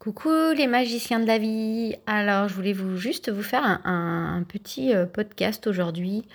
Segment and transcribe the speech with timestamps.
[0.00, 1.94] Coucou les magiciens de la vie.
[2.06, 6.26] Alors, je voulais vous juste vous faire un, petit euh, podcast aujourd'hui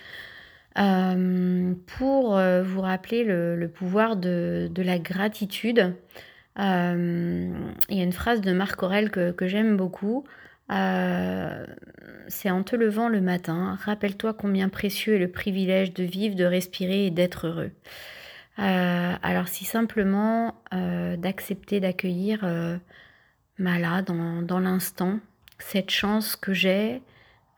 [0.77, 5.95] euh, pour euh, vous rappeler le, pouvoir de, la gratitude.
[6.59, 10.25] il y a une phrase de Marc Aurel que, que j'aime beaucoup.
[10.69, 16.45] c'est en te levant le matin, rappelle-toi combien précieux est le privilège de vivre, de
[16.45, 17.71] respirer et d'être heureux.
[18.57, 20.53] alors si simplement
[21.17, 22.45] d'accepter, d'accueillir
[23.57, 25.19] là, dans, l'instant,
[25.59, 27.01] cette chance que j'ai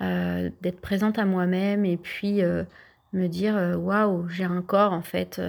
[0.02, 2.64] euh, d'être présente à moi-même et puis euh,
[3.14, 5.42] me dire euh, waouh, j'ai un corps en fait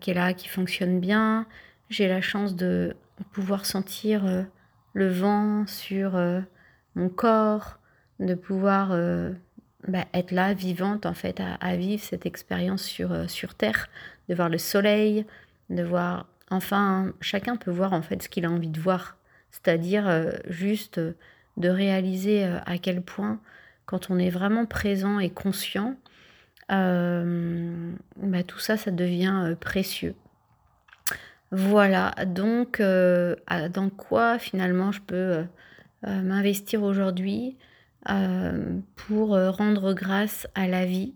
[0.00, 1.46] qui est là, qui fonctionne bien.
[1.88, 2.96] J'ai la chance de
[3.32, 4.46] pouvoir sentir
[4.92, 6.16] le vent sur
[6.94, 7.80] mon corps,
[8.20, 8.90] de pouvoir
[9.88, 13.88] bah, être là, vivante en fait, à, vivre cette expérience sur, sur Terre,
[14.28, 15.26] de voir le soleil,
[15.70, 16.26] de voir.
[16.50, 19.17] Enfin, chacun peut voir en fait ce qu'il a envie de voir
[19.50, 21.12] c'est-à-dire euh, juste euh,
[21.56, 23.40] de réaliser euh, à quel point,
[23.86, 25.96] quand on est vraiment présent et conscient,
[26.68, 30.14] bah, tout ça, ça devient précieux.
[31.50, 35.44] Voilà, donc dans quoi finalement je peux
[36.02, 37.56] m'investir aujourd'hui
[38.96, 41.14] pour rendre grâce à la vie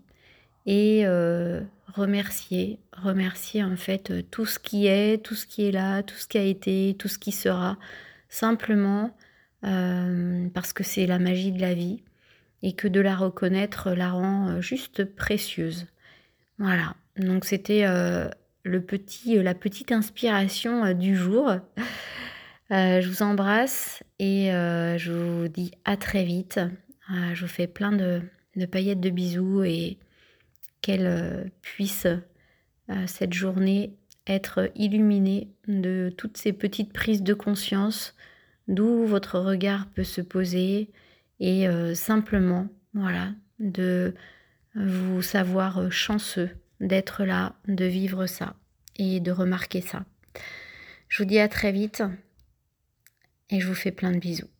[0.65, 1.05] et
[1.93, 6.27] remercier, remercier en fait tout ce qui est, tout ce qui est là, tout ce
[6.27, 7.77] qui a été, tout ce qui sera,
[8.33, 9.15] simplement
[9.63, 12.03] euh, parce que c'est la magie de la vie
[12.63, 15.85] et que de la reconnaître la rend euh, juste précieuse.
[16.57, 18.27] Voilà, donc c'était euh,
[18.63, 21.51] petit, la petite inspiration du jour.
[22.71, 26.59] je vous embrasse et je vous dis à très vite.
[27.33, 28.21] je vous fais plein de,
[28.55, 29.99] de paillettes de bisous et
[30.81, 32.07] qu'elle puisse
[33.05, 33.93] cette journée
[34.27, 38.15] être illuminé de toutes ces petites prises de conscience,
[38.67, 40.89] d'où votre regard peut se poser
[41.39, 44.13] et euh, simplement, voilà, de
[44.75, 48.55] vous savoir chanceux d'être là, de vivre ça
[48.97, 50.05] et de remarquer ça.
[51.07, 52.03] Je vous dis à très vite
[53.49, 54.52] et je vous fais plein de bisous.